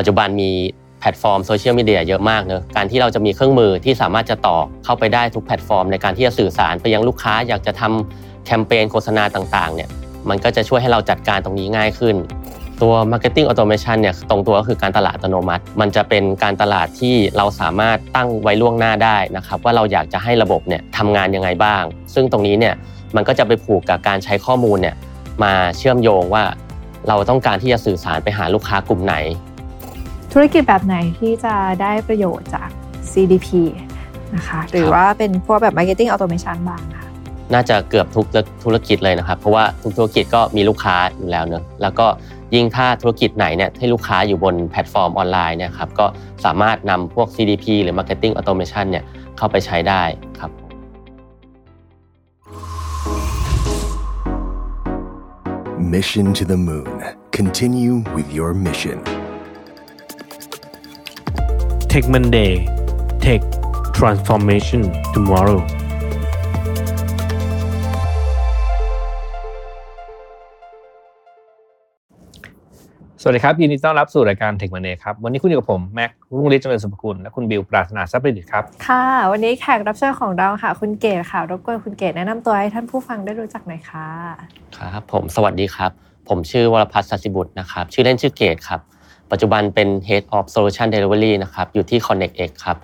[0.00, 0.50] ปัจจุบันมี
[1.00, 9.88] แพลตฟอร์มโซเชียลมีเดียเยอะมากเนอะการที่เราจะมีเครื่องมือที่สามารถจะต่อเข้าไปได้ทุกแพลตฟอร์ม ในการที่จะสื่อสารไปยังลูกค้าอยากจะทำแคมเปญโฆษณาต่างๆเนี่ย
[10.28, 12.16] มันก็จะช่วยให้เราจัดการตรงนี้ง่ายขึ้น
[12.82, 21.82] ตัว Marketing Automation เนี่ยตรงตัวก็คือการตลาดอัตโนมัติ มันจะเป็นการตลาดที่เราสามารถตั้งไว้ล่วงหน้าได้นะครับว่าเราอยากจะให้ระบบเนี่ยทำงานยังไงบ้าง
[22.14, 22.74] ซึ่งตรงนี้เนี่ย
[23.16, 24.96] มันก็จะไปผูกกับการใช้ข้อมูลเนี่ย
[25.42, 26.44] มาเชื่อมโยงว่า
[27.08, 29.14] เราต้องการที่จะสื่อสารไปหาลูกค้ากลุ่มไหน
[30.32, 32.68] ธุรกิจแบบไหนที่จะได้ประโยชน์จาก
[33.12, 33.48] CDP
[34.34, 37.06] นะคะ หรือว่าเป็นพวกแบบ Marketing Automation บ้างคะ
[37.54, 38.26] น่าจะเกือบทุก
[38.64, 42.06] ธุรกิจเลยนะครับ เพราะว่าทุกธุรกิจก็มีลูกค้าอยู่แล้วเนอะแล้วก็
[42.54, 46.06] ยิ่งถ้าธุรกิจไหนเนี่ยให้ลูกค้าอยู่บนแพลตฟอร์มออนไลน์เนี่ยครับก็
[46.44, 49.04] สามารถนำพวก CDP หรือ Marketing Automation เนี่ย
[49.36, 50.02] เข้าไปใช้ได้
[50.40, 50.50] ครับ
[55.94, 56.90] Mission to the Moon
[57.38, 58.98] Continue with your mission
[61.94, 62.52] Tech Monday
[63.24, 63.42] Tech
[63.98, 64.82] Transformation
[65.14, 65.60] Tomorrow
[73.22, 84.08] สวัสดีครับยินดีต้อนรับสู่รายการเทคมันเนครับ วันนี้คุณอยู่กับผม แม็กรุ่งฤทธิ์เจริญสุภกุลและคุณบิวปราศนาทรัพย์ประดิษฐ์ครับ ค่ะ วันนี้แขกรับเชิญของเราค่ะ คุณเกศค่ะ รบกวนคุณเกศแนะนำตัวให้ท่านผู้ฟังได้รู้จักหน่อยค่ะ
[84.76, 85.90] ครับ ผมสวัสดีครับ
[86.28, 88.80] ผมชื่อวรพัฒน์สัสิบุตรนะครับ ชื่อเล่นชื่อเกศครับ
[89.32, 92.76] ปัจจุบันเป็น Head of Solution Delivery นะครับอยู่ที่ Connect X ครับ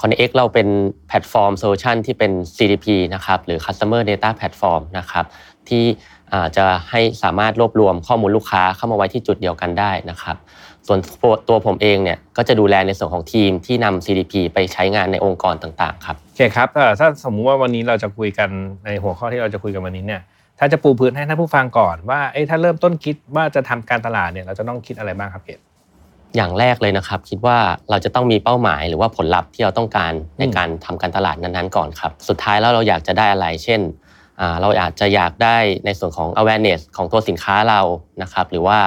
[0.00, 0.68] Connect X เราเป็น
[1.08, 5.24] แพลตฟอร์ม solution ที่เป็น CDP นะครับหรือ Customer Data Platform นะครับ
[5.68, 5.84] ที่
[6.56, 10.36] จะให้สามารถรวบรวมข้อมูลลูกค้าเข้ามาไว้ที่จุดเดียวกันได้นะครับ
[10.86, 10.98] ส่วน
[11.48, 16.68] ตัวผมเองเนี่ยก็จะดูแลในส่วนของทีมที่นำ CDP ไปใช้งานในองค์กรต่างๆครับโอเคครับ
[16.98, 18.48] ถ้าสมมุติว่าวันนี้เราจะคุยกัน
[18.84, 20.22] ในหัวข้อที่เราจะคุยกันวันนี้เนี่ย
[20.58, 25.60] ถ้าจะปูพื้นให้ท่านผู้ฟังก่อนว่าเอ้ถ้าเริ่มต้นคิดว่าจะทำการตลาดเนี่ยเราจะต้องคิดอะไรบ้างครับเกศ
[26.36, 27.58] อย่างแรกเลยนะครับ คิดว่า
[27.90, 33.80] เราจะต้องมีเป้าหมายหรือว่าผลลัพธ์ที่เราต้องการในการทำการตลาดนั้นๆก่อนครับ สุดท้ายแล้วเราอยากจะได้อะไร เช่น
[34.60, 37.80] เราอาจจะอยากได้ในส่วนของ awareness ของตัวสินค้าเรา
[38.22, 38.78] นะครับหรือว่า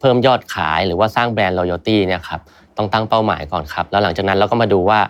[0.00, 2.40] เพิ่มยอดขายหรือว่าสร้างแบรนด์ loyalty เนี่ยครับ
[2.76, 5.00] ต้องตั้งเป้าหมายก่อนครับ แล้วหลังจากนั้นเราก็มาดูว่า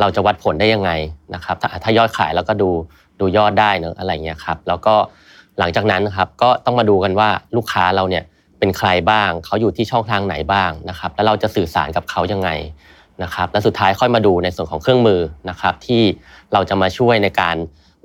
[0.00, 0.90] เราจะวัดผลได้ยังไง
[1.34, 2.70] นะครับถ้าถ้ายอดขายเราก็ดู
[3.20, 4.94] ดูยอดได้เนอะอะไรเงี้ยครับแล้วก็
[5.58, 8.24] หลังจากนั้นครับก็ต้องมาดูกันว่าลูกค้าเราเนี่ย
[8.58, 12.50] เป็นใครบ้าง เขาอยู่ที่ช่องทางไหนบ้างนะครับ แล้วเราจะสื่อสารกับเขายังไง
[13.22, 15.20] นะครับ และสุดท้ายค่อยมาดูในส่วนของเครื่องมือ
[15.50, 16.02] นะครับ ที่
[16.52, 17.56] เราจะมาช่วยในการ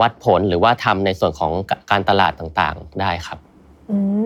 [0.01, 1.51] วัดผลหรือว่าทำในส่วนของ
[1.91, 3.39] การตลาดต่างๆได้ครับ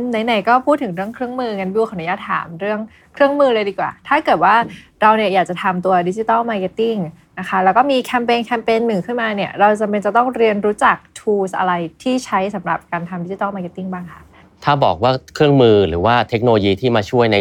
[0.09, 2.79] ไหนๆก็พูดถึงเรื่องเครื่องมืองั้นบิวขออนุญาตถามเรื่อง
[3.13, 4.55] เครื่องมือเลยดีกว่า ถ้าเกิดว่า
[5.01, 6.95] เราเนี่ยอยากจะทำตัว digital marketing
[7.39, 11.73] นะคะแล้วก็มีแคมเปญแคมเปญหนึ่งขึ้นมาเนี่ยเราจำเป็นจะต้องเรียนรู้จัก tools อะไร
[12.03, 14.21] ที่ใช้สำหรับการทำ digital marketing บ้างคะ
[14.69, 17.38] ถ้าบอกว่าเครื่องมือหรือว่าเทคโนโลยีที่มาช่วยใน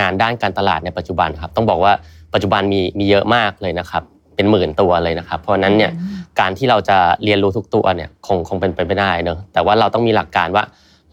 [0.00, 1.92] งานด้านการตลาดในปัจจุบันครับต้องบอกว่า
[2.34, 4.02] ปัจจุบันมีมีเยอะมากเลยนะครับ
[4.36, 5.92] เป็นหมื่นตัวเลยนะครับ เพราะนั้นเนี่ย
[6.40, 10.64] การที่เราจะเรียนรู้ทุกตัวเนี่ยคงคงเป็นไปไม่ได้เนอะแต่ว่าเราต้องมีหลักการว่า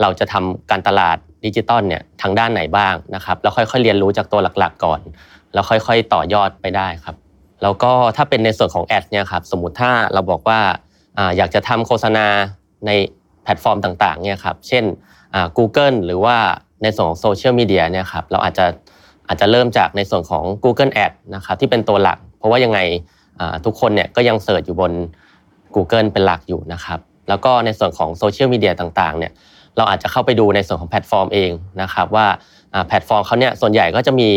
[0.01, 4.99] เราจะทำการตลาดดิจิตอลเนี่ยทางด้านไหนบ้างนะครับแล้วค่อยๆเรียนรู้จากตัวหลักๆก่อน
[5.53, 7.16] แล้วค่อยๆต่อยอดไปได้ครับ
[7.63, 10.59] แล้วก็ถ้าเป็นในส่วนของ ad เนี่ยครับสมมุติถ้าเราบอกว่า
[11.38, 12.28] อยากจะทำโฆษณา
[12.85, 12.91] ใน
[13.44, 14.84] แพลตฟอร์มต่างๆเนี่ยครับเช่น
[15.57, 16.37] Google หรือว่า
[16.83, 18.65] ในส่วนของโซเชียลมีเดียเนี่ยครับเราอาจจะ
[19.27, 22.79] อาจจะเริ่มจากในส่วนของ Google Ad นะครับที่เป็นตัวหลัก เพราะว่ายังไง
[23.65, 24.91] ทุกคนเนี่ยก็ยัง search อยู่บน
[25.75, 26.99] Google เป็นหลักอยู่นะครับ
[27.29, 29.31] แล้วก็ในส่วนของโซเชียลมีเดียต่างๆเนี่ย
[29.77, 32.27] เราอาจจะเข้าไปดูในส่วนของแพลตฟอร์มเองนะครับว่า
[32.87, 34.29] แพลตฟอร์มเขาเนี่ยส่วนใหญ่ก็จะมี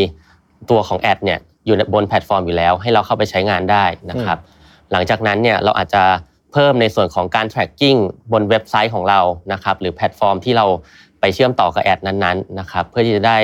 [0.70, 4.38] ตัวของ ad เนี่ยอยู่บนแพลตฟอร์มอยู่แล้ว ให้เราเข้าไปใช้งานได้นะครับ
[4.92, 6.02] หลังจากนั้นเนี่ยเราอาจจะ
[6.52, 7.98] เพิ่มในส่วนของการ tracking
[8.32, 9.20] บนเว็บไซต์ของเรา
[9.52, 10.66] นะครับหรือแพลตฟอร์มที่เรา
[11.20, 13.38] ไปเชื่อมต่อกับ ad นั้นๆนะครับเพื่อที่จะได้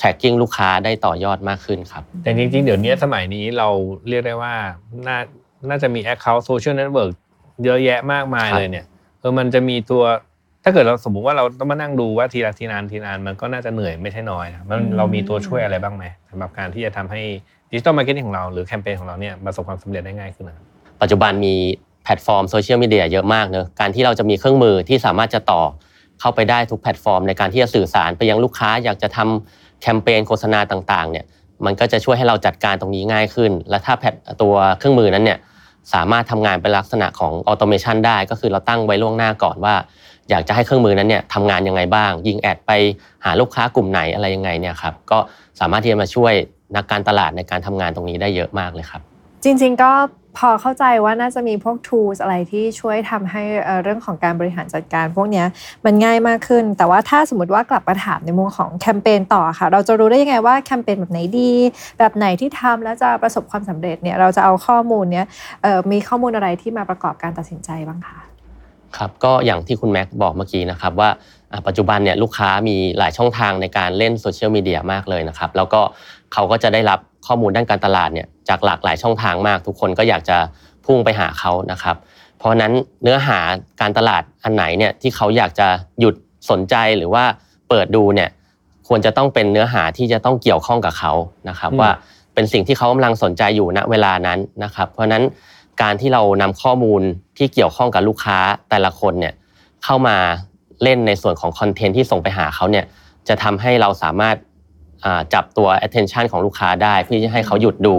[0.00, 3.68] tracking ลูกค้าได้ต่อยอดมากขึ้นครับ แต่จริง ๆ เดี๋ยวนี้สมัยนี้เรา
[4.08, 4.54] เรียกได้ว่า
[5.06, 5.18] น่า
[5.68, 7.12] น่าจะมี Account Social Network
[7.64, 8.86] เยอะแยะมากมายเลยเนี่ย
[9.20, 10.02] เออมันจะมีตัว
[10.64, 17.22] ถ้าเกิดเราสมมุติว่าเราต้องมานั่งดูว่าทีละทีละอันทีละอันมันก็น่าจะเหนื่อยไม่ใช่น้อยนะมันเรามีตัวช่วยอะไรบ้างไหมสำหรับการที่จะทำให้
[17.70, 20.64] digital marketing ของเราหรือแคมเปญของเราเนี่ยประสบความสำเร็จได้ง่ายขึ้นนะ
[21.00, 21.54] ปัจจุบันมี
[21.86, 25.62] แพลตฟอร์มโซเชียลมีเดียเยอะมากเนอะการที่เราจะมีเครื่องมือที่สามารถจะต่อ
[26.20, 31.24] เข้าไปได้ทุกแพลตฟอร์ม ในการที่จะสื่อสารไปยังลูกค้า อยากจะทำแคมเปญโฆษณาต่างๆเนี่ย
[31.64, 34.08] มันก็จะช่วยให้เราจัดการตรงนี้ง่ายขึ้น และถ้าแพล
[34.42, 35.38] ตัวเครื่องมือนั้นเนี่ย
[35.92, 39.74] สามารถทำงานเป็นลักษณะของ automation ได้ ก็คือเราตั้งไว้ล่วงหน้าก่อนว่า
[40.30, 42.72] อยากจะให้เครื่องมือนั้นเนี่ยทำงานยังไงบ้าง ยิง ad ไป
[43.24, 45.18] หาลูกค้ากลุ่มไหนอะไรยังไงเนี่ยครับก็
[45.60, 46.32] สามารถที่จะมาช่วย
[46.76, 49.00] นักการตลาดในการทำงานตรงนี้ได้เยอะมากเลยครับ
[49.44, 49.90] จริง ๆ ก็
[50.36, 53.42] พอเข้าใจว่าน่าจะมีพวก tools อะไรที่ช่วยทำให้
[53.82, 55.44] เรื่องของการบริหารจัดการ พวกนี้
[55.84, 61.52] มันง่ายมากขึ้น แต่ว่าถ้าสมมติว่ากลับมาถามในมุมของแคมเปญต่อค่ะ เราจะรู้ได้ยังไงว่าแคมเปญแบบไหนดี
[61.98, 65.26] แบบไหนที่ทำแล้วจะประสบความสำเร็จเนี่ยเราจะเอาข้อมูลเนี้ย
[65.92, 68.18] มีข้อมูลอะไรที่มาประกอบการตัดสินใจบ้างคะ
[68.96, 71.10] ครับก็อย่างที่คุณแม็กบอกเมื่อกี้นะครับว่า
[71.66, 75.80] ปัจจุบันเนี่ยลูกค้ามีหลายช่องทางในการเล่นโซเชียลมีเดียมากเลยนะครับแล้วก็
[76.32, 80.36] เขาก็จะได้รับข้อมูลด้านการตลาดเนี่ย จากหลากหลายช่องทางมาก ทุกคนก็อยากจะ
[80.84, 81.96] พุ่งไปหาเขานะครับ
[82.38, 82.72] เพราะฉะนั้น
[83.02, 83.38] เนื้อหา
[83.80, 85.68] การตลาดอันไหนเนี่ยที่เขาอยากจะ
[86.00, 86.14] หยุด
[86.50, 87.24] สนใจหรือว่า
[87.68, 88.30] เปิดดูเนี่ย
[88.88, 91.12] ควรจะต้องเป็นเนื้อหาที่จะต้องเกี่ยวข้องกับเขา
[91.48, 91.90] นะครับอืมว่า
[92.34, 95.24] เป็นสิ่งที่เขากำลังสนใจอยู่ณเวลานั้นนะครับ เพราะฉะนั้น
[95.82, 97.02] การที่เรานำข้อมูล
[97.36, 98.38] ที่เกี่ยวข้องกับลูกค้า
[98.70, 99.34] แต่ละคนเนี่ย
[99.84, 100.16] เข้ามา
[100.82, 102.84] เล่นในส่วนของคอนเทนต์ที่ส่งไปหาเขาเนี่ย
[103.28, 104.47] จะทำให้เราสามารถอ่า
[105.34, 107.96] จับตัว attention ของลูกค้าได้ เพื่อที่จะให้เขาหยุดดู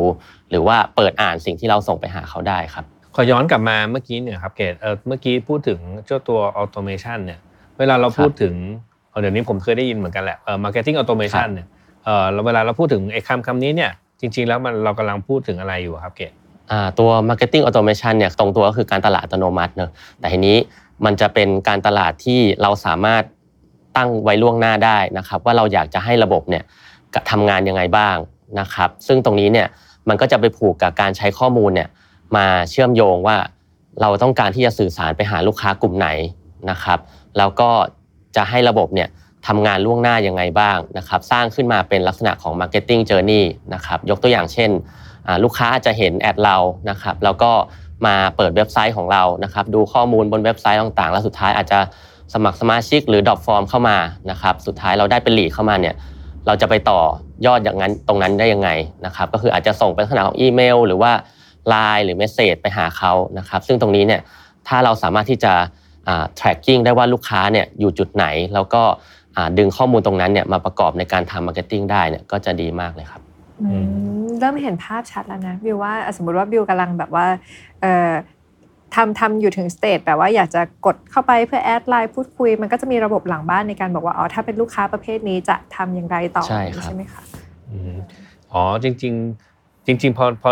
[0.50, 2.86] หรือว่าเปิดอ่านสิ่งที่เราส่งไปหาเขาได้ครับ
[3.16, 7.40] ขอย้อนกลับมาเมื่อกี้เนี่ยครับเกดเออเมื่อกี้พูดถึงเจ้าตัว automation เนี่ย
[7.80, 8.54] เวลาเราพูดถึง
[9.10, 11.68] เออเดี๋ยวนี้ผมเคยได้ยินเหมือนกันแหละเออ marketing automation เนี่ย
[12.06, 16.32] เออแล้วเวลาเราพูดถึงไอ้คำคำนี้เนี่ยจริง ๆ แล้วมันเรากำลังพูดถึงอะไรอยู่ครับเกด
[16.72, 20.58] อ่าตัว marketing automation เนี่ยตรงตัวก็คือการตลาดอัตโนมัติเนอะแต่ทีนี้
[21.06, 23.24] มันจะเป็นการตลาดที่เราสามารถ
[23.98, 26.64] ตั้งไว้ล่วงหน้าได้นะครับ ว่าเราอยากจะให้ระบบเนี่ย
[27.32, 28.16] ทำงานยังไงบ้าง
[28.60, 29.68] นะครับ ซึ่งตรงนี้เนี่ย
[30.10, 31.90] มันก็จะไปผูกกับการใช้ข้อมูลเนี่ย
[32.36, 33.38] มาเชื่อมโยงว่า
[34.02, 36.08] เราต้องการที่จะสื่อสารไปหาลูกค้ากลุ่มไหน
[36.72, 37.00] นะครับ
[37.38, 37.70] แล้วก็
[38.36, 39.10] จะให้ระบบเนี่ย
[39.48, 44.70] ทำงานล่วงหน้ายังไงบ้างนะครับสร้างขึ้นมาเป็นลักษณะของ marketing journey นะครับยกตัวอย่างเช่น
[45.44, 46.58] ลูกค้าอาจจะเห็นแอดเรา
[46.90, 47.52] นะครับแล้วก็
[48.06, 51.80] มาเปิดเว็บไซต์ของเรานะครับดูข้อมูลบนเว็บไซต์ต่างๆ แล้วสุดท้ายอาจจะ
[52.34, 53.98] สมัครสมาชิกหรือ drop form เข้ามา
[54.32, 55.96] นะครับสุดท้ายเราได้เป็น lead เข้ามาเนี่ย
[56.48, 57.00] เราจะไปต่อ
[57.46, 58.70] ยอดอย่างนั้นตรงนั้นได้ยังไง
[59.06, 61.12] นะครับ ก็คืออาจจะส่งเป็นลักษณะของอีเมล หรือว่า
[61.74, 64.22] Line หรือ message ไปหาเขานะครับ ซึ่งตรงนี้เนี่ย
[64.68, 65.54] ถ้าเราสามารถที่จะ
[66.08, 68.84] อ่า tracking ได้ว่าลูกค้าเนี่ยอยู่จุดไหน แล้วก็
[69.36, 73.22] อ่าดึงข้อมูลตรงนั้นเนี่ยมาประกอบในการทำ marketing ได้เนี่ยก็จะดีมากเลยครับ
[73.62, 73.76] อื
[74.24, 77.26] มเริ่มเห็นภาพชัดแล้วนะบิวว่าอะสมมุติว่าบิวกำลังแบบว่า
[77.82, 78.12] เอ่อ
[78.96, 87.22] ทำทำอยู่ถึง stage แบบว่าอยากจะกดเข้าไปเพื่อ add Line พูดคุย มันก็จะมีระบบหลังบ้านในการบอกว่าอ๋อถ้าเป็นลูกค้าประเภทนี้จะทำอย่างไรต่อใช่ครับใช่ไหมคะ
[87.70, 87.94] อืม
[88.54, 89.14] อ๋อจริง
[89.50, 90.50] ๆ จริง ๆ พอพอ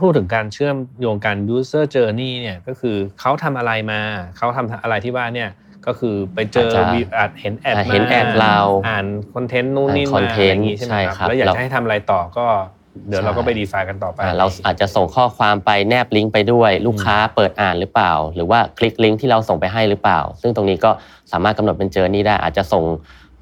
[0.00, 4.00] พูดถึงการเชื่อมโยงกัน user journey เนี่ยก็คือเขาทำอะไรมา
[4.36, 5.50] เขาทำอะไรที่ว่าเนี่ย
[5.86, 8.58] ก็คือไปเจออาจจะวิวอาจเห็น ad อ่ามาเห็น ad เรา
[8.88, 12.46] อ่านคอนเทนต์นู่นนี่อ่านมาอะไรอย่าง content งี้ใช่ไหมใช่คครัรับบแล้วอยากเราจะให้ทำอะไรต่อก็
[13.08, 20.90] เดี๋ยวเราก็ใช่ไปดีไซน์กันต่อไปอ่าเราอาจจะส่งข้อความไปแนบลิงก์ไปด้วยลูกค้าเปิดอ่านหรือเปล่า หรือว่าคลิกลิงก์ที่เราส่งไปให้หรือเปล่า ซึ่งตรงนี้ก็
[21.32, 22.84] สามารถกำหนดเป็น journey ได้ อาจจะส่ง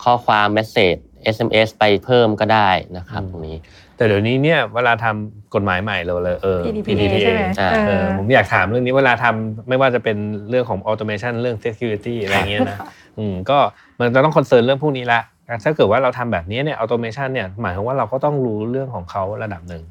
[0.05, 0.97] ข้อความ message
[1.35, 3.57] SMS ไปเพิ่มก็ได้นะครับตรงนี้
[3.97, 10.17] แต่เดี๋ยวนี้เนี่ยเวลาทำกฎหมายใหม่เราเลยเออ PDPA ใช่ไหมอ่าเอเอออผมอยากถามเรื่องนี้เวลาทำไม่ว่าจะเป็น
[10.51, 12.79] เรื่องของ automation เรื่อง security อะไรเงี้ยนะ
[13.19, 13.59] อืมก็
[13.99, 15.21] มันจะต้อง concern เรื่องพวกนี้ละ
[15.65, 19.83] ถ้าเกิดว่าเราทำแบบนี้เนี่ย automation เนี่ยหมายความว่าเราก็ต้องรู้เรื่องของเขาระดับหนึ่ง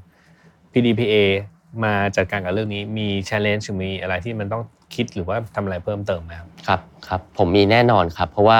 [0.72, 1.16] PDPA
[1.84, 4.64] มาจัดการกับเรื่องนี้มี challenge มีอะไรที่มันต้อง
[4.96, 8.60] คิดหรือว่าทำอะไรเพิ่มเติมไหมครับครับครับผมมีแน่นอนครับ เพราะว่า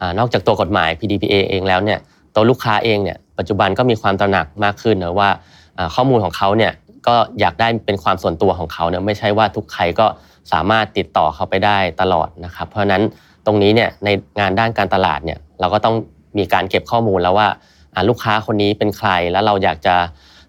[0.00, 1.98] อนอกจากตัวกฎหมาย PDPA เองแล้วเนี่ย
[2.34, 5.30] ตัวลูกค้าเองเนี่ยปัจจุบันก็มีความตระหนักมากขึ้นนะว่า
[5.78, 6.72] อ่าข้อมูลของเขาเนี่ย
[7.06, 10.06] ก็อยากได้เป็นความส่วนตัวของเขาเนี่ยไม่ใช่ว่าทุกใครก็
[10.52, 13.02] สามารถติดต่อเขาไปได้ตลอดนะครับ เพราะฉะนั้น
[13.46, 14.08] ตรงนี้เนี่ยใน
[14.38, 15.94] งานด้านการตลาดเนี่ยเราก็ต้อง
[16.38, 17.48] มีการเก็บข้อมูลแล้วว่า
[17.94, 19.94] อ่าลูกค้าคนนี้เป็นใครแล้วเราอยากจะ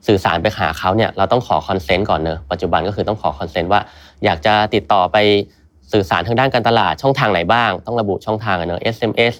[0.07, 3.81] สื่อสารไปหาเขาเนี่ยเราต้องขอ consent ก่อนเนอะปัจจุบันก็คือต้องขอ consent ว่า
[4.25, 5.17] อยากจะติดต่อไป
[5.93, 9.36] สื่อสารทางด้านการตลาดช่องทางไหนบ้าง ต้องระบุช่องทางอะเนอะ SMS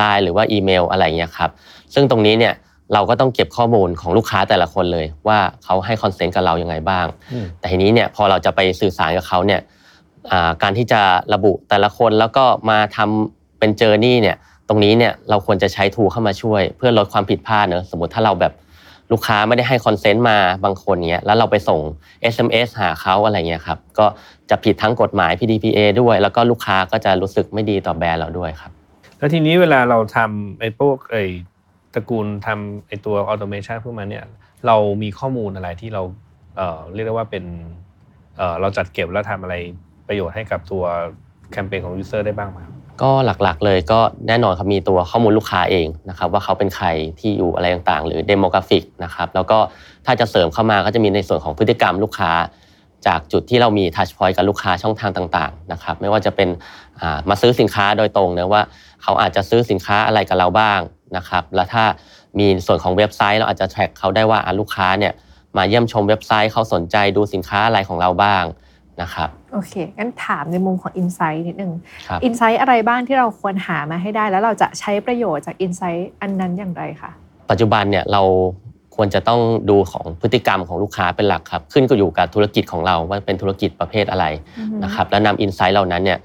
[0.00, 1.50] Line หรือว่าอีเมลอะไรอย่างเงี้ยครับ
[1.94, 2.54] ซึ่งตรงนี้เนี่ย
[2.94, 9.60] เราก็ต้องเก็บข้อมูลของลูกค้าแต่ละคนเลย ว่าเขาให้ consent กับเรายังไงบ้างอืมแต่ทีนี้เนี่ยพอเราจะไปสื่อสารกับเขาเนี่ย
[10.32, 11.00] อ่าการที่จะ
[11.34, 14.36] ระบุแต่ละคนแล้วก็มาทำเป็น journey เนี่ย
[14.68, 18.52] ตรงนี้เนี่ยเราควรจะใช้ tool เข้ามาช่วย เพื่อลดความผิดพลาดเนอะสมมติถ้าเราแบบ
[19.12, 21.80] ลูกค้าไม่ได้ให้ consent มาบางคนเนี้ยแล้วเราไปส่ง
[22.34, 24.06] SMS หาเขาอะไรเงี้ยครับก็
[24.50, 28.72] จะผิดทั้งกฎหมาย PDPA ด้วย แล้วก็ลูกค้าก็จะรู้สึกไม่ดีต่อแบรนด์เราด้วยครับ
[29.18, 31.24] แล้วทีนี้เวลาเราทำไอ้พวกไอ้
[31.94, 34.24] ตระกูลทำไอ้ตัว automation พวกมันเนี่ย
[34.66, 36.02] เรามีข้อมูลอะไรที่เรา
[36.56, 37.44] เอ่อเรียกได้ว่าเป็น
[38.36, 39.54] เอ่อเราจัดเก็บแล้วทำอะไร
[40.08, 40.84] ประโยชน์ให้กับตัว
[41.52, 43.10] แคมเปญของ user ได้บ้างไหมครับ ก็
[43.42, 46.86] หลักๆเลยก็แน่นอนครับมีตัวข้อมูลลูกค้าเองนะครับว่าเขาเป็นใคร
[47.20, 49.58] ที่อยู่อะไรต่างๆ หรือ demographic นะครับแล้วก็
[50.06, 52.32] ถ้าจะเสริมเข้ามาก็จะมีในส่วนของพฤติกรรมลูกค้า
[53.06, 56.48] จากจุดที่เรามี touchpoint กับลูกค้าช่องทางต่างๆนะครับไม่ว่าจะเป็น
[57.28, 58.62] มาซื้อสินค้าโดยตรงเนะว่า
[59.02, 60.80] เขาอาจจะซื้อสินค้าอะไรกับเราบ้าง
[61.16, 61.84] นะครับแล้วถ้า
[62.38, 65.12] มีส่วนของเว็บไซต์เราอาจจะ track เขาได้ว่าลูกค้าเนี่ย
[65.56, 68.44] มาเยี่ยมชมเว็บไซต์เขาสนใจดูสินค้าอะไรของเราบ้าง
[69.02, 71.72] นะครับโอเคงั้นถามในมุมของ Insight นิดนึง
[72.08, 77.10] ครับ Insight อะไรบ้างที่เราควรหามาให้ได้ แล้วเราจะใช้ประโยชน์จาก Insight อันนั้นอย่างไรคะ
[77.50, 78.22] ปัจจุบันเนี่ยเรา
[78.96, 84.26] ควรจะต้องดูของพฤติกรรมของลูกค้าเป็นหลักครับ ขึ้นก็อยู่กับธุรกิจของเราว่าเป็นธุรกิจประเภทอะไร
[84.84, 86.18] นะครับแล้วนำอินไซต์เหล่านั้นเนี่ย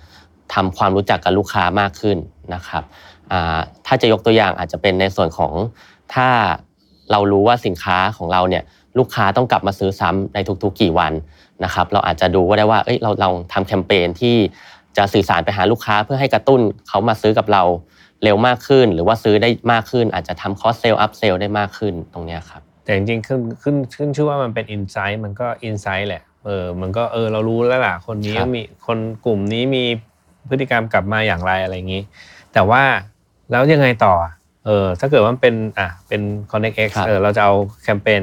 [0.53, 2.17] ทำความรู้จักกับลูกค้ามากขึ้น
[2.53, 2.83] นะครับ
[3.31, 5.53] อ่าถ้าจะยกตัวอย่างอาจจะเป็นในส่วนของ
[6.13, 6.27] ถ้า
[7.11, 8.63] เรารู้ว่าสินค้าของเราเนี่ย
[8.97, 11.13] ลูกค้าต้องกลับมาซื้อซ้ำในทุกๆกี่วัน
[11.63, 14.35] นะครับเราอาจจะดูว่าได้ว่าเอ้ยเราเราทำแคมเปญที่
[14.97, 17.63] จะสื่อสารไปหาลูกค้าเพื่อให้กระตุ้นเขามาซื้อกับเรา
[18.23, 29.83] เร็วมากขึ้น หรือว่าซื้อได้มากขึ้น อาจจะทำ cross-sell upsell ได้มากขึ้นตรงเนี้ยครับแต่จริงๆขึ้นขึ้นขึ้นชื่อว่ามันเป็น insight มันก็ insight แหละเออมันก็เออเรารู้แล้วล่ะคนนี้ครับมีคนกลุ่มนี้มี
[30.49, 32.01] พฤติกรรมกลับมาอย่างไรอะไรอย่างนี้
[32.53, 32.83] แต่ว่า
[33.51, 34.13] แล้วยังไงต่อ
[34.65, 37.53] เออถ้าเกิดว่ามันเป็นอะเป็น Connect X ครับเออเราจะเอา
[37.83, 38.21] แคมเปญ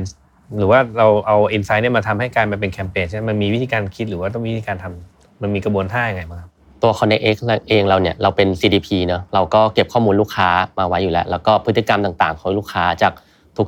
[0.58, 6.50] หรือว่าเราเอาอินไซต์เนี่ยมาทำให้การมาเป็นแคมเปญใช่ไหมมันมีวิธีการคิดหรือว่าต้องมีวิธีการทำมันมีกระบวนท่ายังไงบ้างครับ
[6.82, 7.36] ตัว Connect X
[7.68, 10.48] เองเราเนี่ยเราเป็น CDP เนอะเราก็เก็บข้อมูลลูกค้า
[10.78, 13.12] มาไว้อยู่แล้ว แล้วก็พฤติกรรมต่างๆ ของลูกค้าจาก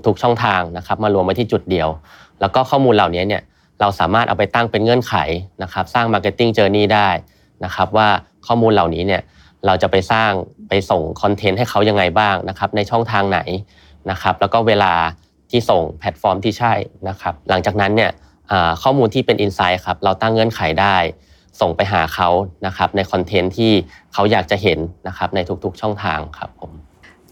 [0.06, 1.88] ทุกๆช่องทางนะครับมารวมไว้ที่จุดเดียว
[2.40, 3.42] แล้วก็ข้อมูลเหล่านี้เนี่ย
[3.80, 5.14] เราสามารถเอาไปตั้งเป็นเงื่อนไข
[5.62, 7.08] นะครับสร้าง Marketing Journey ได้
[7.64, 8.08] นะครับว่า
[8.46, 9.22] ข้อมูลเหล่านี้เนี่ย
[9.66, 10.30] เราจะไปสร้าง
[10.68, 13.40] ไปส่ง content ให้เขายังไงบ้างนะครับในช่องทางไหน
[14.10, 14.92] นะครับแล้วก็เวลา
[15.50, 16.72] ที่ส่งแพลตฟอร์มที่ใช่
[17.08, 18.10] นะครับ หลังจากนั้นเนี่ย
[18.50, 20.96] อ่าข้อมูลที่เป็น Insight ครับเราตั้งเงื่อนไขได้
[21.60, 22.28] ส่งไปหาเขา
[22.66, 23.72] นะครับใน content ที่
[24.12, 24.78] เขาอยากจะเห็น
[25.08, 26.70] นะครับในทุกๆช่องทางครับผม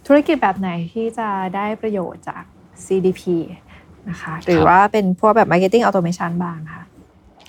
[0.06, 2.42] ธุรกิจแบบไหนที่จะได้ประโยชน์จาก
[2.86, 3.22] CDP
[4.10, 6.84] นะคะหรือว่าเป็นพวกแบบ Marketing Automation บ้างคะ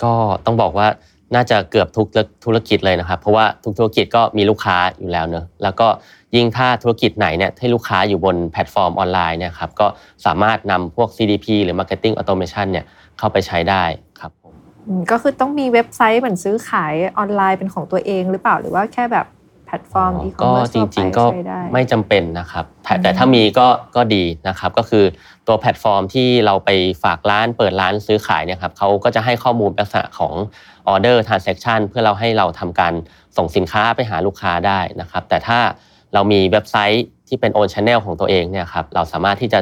[0.03, 0.13] ก็
[0.45, 0.87] ต้องบอกว่า
[1.35, 2.07] น่าจะเกือบทุก
[2.45, 5.87] ธุรกิจเลยนะครับ เพราะว่าทุกธุรกิจก็มีลูกค้าอยู่แล้วเนอะแล้วก็
[6.35, 9.87] ยิ่งถ้าธุรกิจไหนเนี่ยที่ลูกค้าอยู่บนแพลตฟอร์มออนไลน์เนี่ยครับก็
[10.25, 12.85] สามารถนำพวก CDP หรือ Marketing Automation เนี่ย
[13.17, 13.83] เข้าไปใช้ได้
[14.19, 14.53] ครับผม
[14.87, 19.27] อืมก็คือต้องมีเว็บไซต์เหมือนซื้อขายออนไลน์เป็นของตัวเองหรือเปล่าหรือว่าแค่แบบ
[19.65, 25.05] แพลตฟอร์มอีคอมก็จริงๆก็ใช้ได้ไม่จำเป็นนะครับแต่อืมแต่ถ้ามีก็ก็ดีนะครับ ก็คือ
[25.47, 26.69] ตัวแพลตฟอร์มที่เราไป
[27.03, 30.33] ฝากร้านเปิดร้านซื้อขายเนี่ยครับเขาก็จะให้ข้อมูลลักษณะของ
[30.87, 32.93] order transaction เพื่อเราให้เราทำการ
[33.37, 35.59] ส่งสินค้าไปหาลูกค้าได้นะครับ แต่ถ้า
[36.13, 39.59] เรามีเว็บไซต์ที่เป็น own channel ของตัวเองเนี่ยครับเราสามารถที่จะ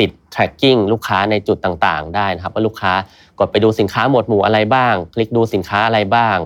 [0.00, 2.92] ติด tracking ลูกค้าในจุดต่างๆ ได้นะครับว่าลูกค้า
[3.38, 6.36] กดไปดูสินค้าหมวดหมู่อะไรบ้าง คลิกดูสินค้าอะไรบ้าง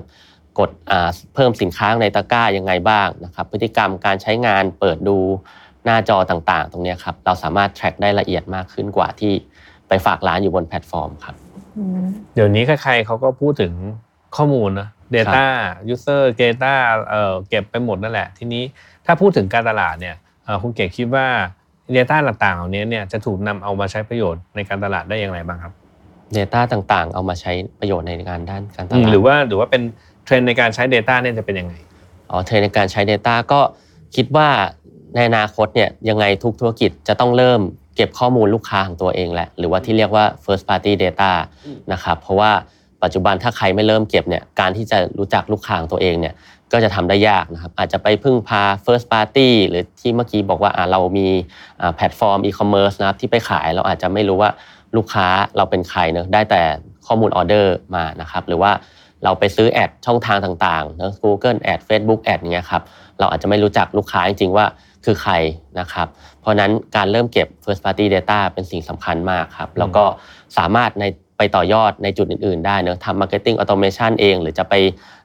[0.59, 5.19] กดอ่าเพิ่มสินค้าในตะกร้ายังไงบ้างนะครับพฤติกรรมการใช้งานเปิดดู
[5.85, 9.33] หน้าจอต่างๆ ตรงเนี้ยครับเราสามารถ track ได้ละเอียดมากขึ้นกว่าที่
[9.89, 11.35] ไปฝากร้านอยู่บนแพลตฟอร์มครับ
[11.79, 13.73] อืมเดี๋ยวนี้ใครๆเขาก็พูดถึง
[14.37, 15.47] ข้อมูลนะ Data
[15.93, 16.75] User Data
[17.11, 18.65] เอ่อเก็บไปหมดนั่นแหละ ทีนี้
[19.07, 21.27] ถ้าพูดถึงการตลาดเนี่ยเอ่อคุณเก๋คิดว่า
[21.97, 25.73] Data ต่างๆเหล่านี้เนี่ยจะถูกนำเอามาใช้ประโยชน์ในการตลาดได้อย่างไรบ้างครับ
[26.37, 29.83] Data ต่างๆ เอามาใช้ประโยชน์ในงานด้านการตอืมลาดหรือว่าหรือว่าเป็น
[30.25, 31.75] เทรนด์ในการใช้ Data เนี่ยจะเป็นยังไง
[32.31, 33.61] อ๋อเทรนด์ในการใช้ Data ก็
[34.17, 34.49] คิดว่า
[35.15, 37.61] ในอนาคตเนี่ยยังไงทุกธุรกิจจะต้องเริ่ม
[37.97, 41.31] เก็บข้อมูลลูกค้าของตัวเองแหละ หรือว่าที่เรียกว่า first party data
[41.93, 42.51] นะครับเพราะว่า
[43.03, 46.35] ปัจจุบันถ้าใครไม่เริ่มเก็บเนี่ยการที่จะรู้จักลูกค้าของตัวเองเนี่ย
[46.73, 51.29] ก็จะทำได้ยากนะครับอาจจะไปพึ่งพา first party หรือที่เมื่อกี้บอกว่าเรามี
[51.97, 54.51] แพลตฟอร์ม e-commerce นะครับที่ไปขายเราอาจจะไม่รู้ว่า
[54.97, 55.27] ลูกค้า
[55.57, 56.63] เราเป็นใครเนอะได้แต่
[57.07, 58.73] ข้อมูลออเดอร์มานะครับหรือว่า
[59.25, 62.83] เราไปซื้อ ad ช่องทางต่างๆนะ Google แอด Facebook แอดเงี้ยครับ
[63.19, 64.67] เราอาจจะไม่รู้จักลูกค้าจริงๆว่า
[65.05, 65.33] คือใคร
[65.81, 66.07] นะครับ
[66.41, 70.05] เพราะฉะนั้นการเริ่มเก็บ first party data เป็นสิ่งสำคัญมากครับ แล้วก็
[70.59, 71.05] สามารถใน
[71.43, 74.75] ไปต่อยอดในจุดอื่น ๆ ได้เนอะทำ marketing automation เอง หรือจะไป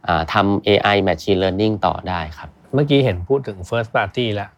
[0.07, 4.49] อ่าทำ AI machine learning ต่อได้ครับ เมื่อกี้เห็นพูดถึง First Party แล้ว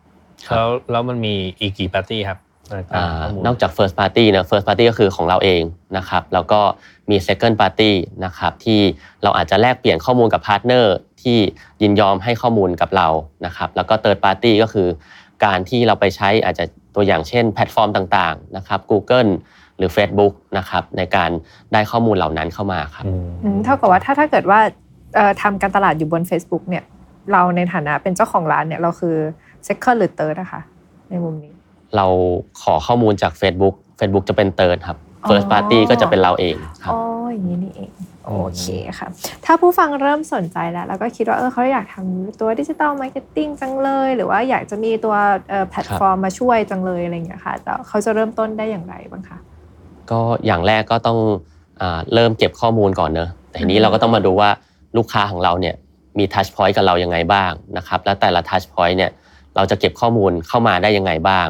[0.48, 2.40] ครับแล้วแล้วมันมีอีกกี่ Party ครับ
[2.70, 5.62] ในตามอ่าข้อมูลนอกจาก first party เนอะ first party ก็คือของเราเอง
[5.98, 6.62] นะครับแล้วก็
[7.10, 7.92] มี second party
[8.26, 8.82] นะครับที่
[9.24, 11.38] เราอาจจะแลกเปลี่ยนข้อมูลกับ partner ที่
[11.82, 13.08] ยินยอมให้ข้อมูลกับเรา
[13.46, 14.88] นะครับแล้วก็ third party ก็คือ
[15.46, 19.30] การที่เราไปใช้อาจจะตัวอย่างเช่นแพลตฟอร์มต่างๆนะครับ Google
[19.80, 21.30] หรือ Facebook นะครับในการ
[21.74, 24.60] ได้ข้อมูลเหล่านั้นเข้ามาครับอืมอืมเท่ากับว่าถ้าถ้าเกิดว่า
[25.16, 26.84] เอ่อทำการตลาดอยู่บน Facebook เนี่ย
[27.32, 29.16] เราในฐานะเป็นเจ้าของร้านเนี่ยเราคือ
[29.68, 30.62] second หรือ third นะคะ
[31.10, 31.54] ในมุมนี้
[31.96, 32.06] เรา
[32.62, 37.00] ขอข้อมูลจาก Facebook Facebook จะเป็น third ครับอ๋อ first party ก็จะเป็นเราเองครับอ๋อ
[37.32, 37.92] อย่างนี้นี่เอง
[38.26, 38.66] โอเค
[39.00, 39.08] ค่ะ
[39.46, 45.16] ถ้าผู้ฟังเริ่มสนใจแล้ว แล้วก็คิดว่าเออเขาอยากทำตัวดิจิ t a ลมาร์เก็ตติ้งจังเลย หรือว่าอยากจะมีตัว
[45.50, 49.38] เอ่อแพลตฟอร์มมาช่วยจังเลยอะไรอย่างเงี้ยค่ะแต่เขาจะเริ่มต้นได้อย่างไรบ้างคะ
[50.12, 51.20] ก็อย่างแรกก็ต้อง
[51.82, 54.50] อาเริ่มเก็บข้อมูลก่อนเนอะแต่ทีนี้อืมเราก็ต้องมาดูว่า
[54.98, 55.76] ลูกค้าของเราเนี่ย
[56.18, 59.12] มี touchpoint กับเรายังไงบ้างนะครับแล้วแต่ละ touchpoint เนี่ย
[59.56, 61.48] เราจะเก็บข้อมูลเข้ามาได้ยังไงบ้าง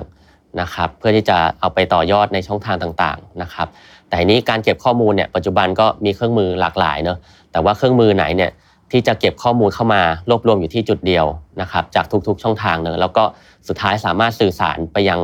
[0.61, 3.67] นะครับเพื่อที่จะเอาไปต่อยอดในช่องทางต่างๆนะครับ
[4.07, 7.17] แต่ทีนี้การเก็บข้อมูลเนี่ยปัจจุบันก็มีเครื่องมือหลากหลายเนอะ
[7.51, 8.51] แต่ว่าเครื่องมือไหนเนี่ย
[8.91, 11.25] ที่จะเก็บข้อมูลเข้ามารวบรวมอยู่ที่จุดเดียว
[11.61, 13.23] นะครับจากทุกๆช่องทางเนอะแล้วก็
[13.67, 15.19] สุดท้ายสามารถสื่อสารไปยัง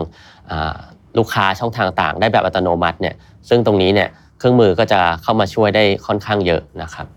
[0.51, 0.77] อ่า
[1.17, 3.15] ลูกค้าช่องทางต่างได้แบบอัตโนมัติเนี่ย
[3.49, 7.07] ซึ่งตรงนี้เนี่ยเครื่องมือก็จะเข้ามาช่วยได้ค่อนข้างเยอะนะครับ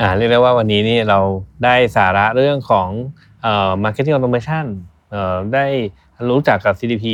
[0.00, 1.18] อ่าเรียกได้ว่าวันนี้นี่เรา
[1.64, 2.88] ได้สาระเรื่องของ
[3.42, 4.64] เอ่อ marketing automation
[5.10, 5.66] เอ่อได้
[6.30, 7.04] รู้จักกับ CDP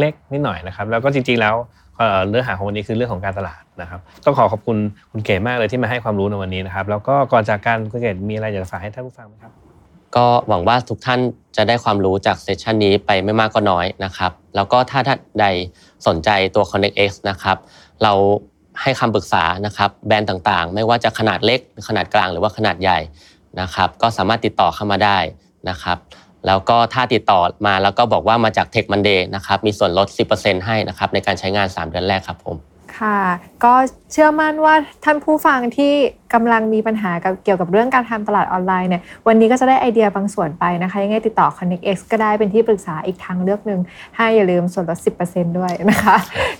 [0.00, 1.54] เล็กๆนิดหน่อยนะครับ แล้วก็จริงๆแล้ว
[1.98, 4.76] เอ่อเนื้อหาของวันนี้คือเรื่องของการตลาดนะครับต้องขอขอบคุณ
[5.12, 9.52] คุณเก๋มากเลยที่มาให้ความรู้ในวันนี้นะครับ แล้วก็ก่อนจากการคุณเก๋มีอะไรอยากจะฝากให้ท่านผู้ฟังไหมครับ
[10.16, 11.20] ก็หวังว่าทุกท่าน
[11.56, 15.46] จะได้ความรู้จากเซสชันนี้ไปไม่มากก็น้อยนะครับ แล้วก็ถ้าท่านใด
[16.06, 17.56] สนใจตัว Connect X นะครับ
[18.02, 18.12] เรา
[18.82, 22.98] ให้คำปรึกษานะครับแบรนด์ต่างๆ ไม่ว่าจะขนาดเล็กขนาดกลางหรือว่าขนาดใหญ่
[23.60, 25.18] นะครับ ก็สามารถติดต่อเข้ามาได้
[25.68, 25.98] นะครับ
[26.46, 32.56] แล้วก็ถ้าติดต่อมาแล้วก็บอกว่ามาจาก Tech Monday นะครับมีส่วนลด 10%ให้นะครับในการใช้งาน 3 เดือนแรกครับผม
[33.00, 33.18] ค่ะ
[33.64, 33.74] ก็
[34.12, 35.92] เชื่อมั่นว่าท่านผู้ฟังที่
[36.34, 43.80] กำลังมีปัญหากับเกี่ยวกับเรื่องการทำตลาดออนไลน์เนี่ยวันนี้ก็จะได้ไอเดียบางส่วนไปนะคะ ยังไงติดต่อ Connect X ก็ได้เป็นที่ปรึกษาอีกทางเลือกหนึ่ง
[44.16, 46.16] ให้อย่าลืมส่วนลด 10%ด้วยนะคะ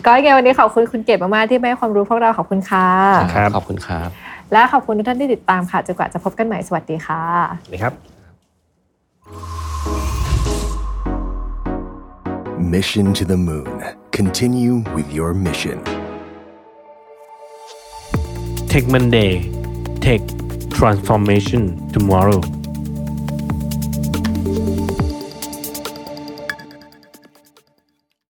[0.06, 2.87] ก็ยังไงวันนี้ขอบคุณคุณเกดมากๆที่มาให้ความรู้พวกเราขอบคุณค่ะ
[3.37, 4.09] ครับขอบคุณครับ
[4.52, 7.23] และขอบคุณทุกท่านที่ติดตามค่ะจนกว่าจะพบกันใหม่สวัสดีค่ะ
[7.64, 7.94] สวัสดีครับ
[12.75, 13.82] Mission to the Moon.
[14.12, 16.00] Continue with your mission.
[18.70, 19.50] Tech Monday.
[19.98, 20.20] Tech
[20.70, 22.40] Transformation Tomorrow